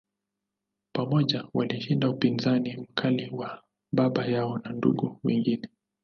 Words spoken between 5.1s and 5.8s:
wengine.